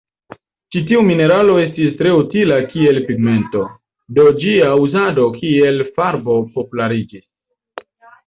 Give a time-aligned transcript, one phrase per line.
[0.75, 3.61] Ĉi tiu mineralo estis tre utila kiel pigmento,
[4.19, 7.25] do ĝia uzado kiel farbo populariĝis.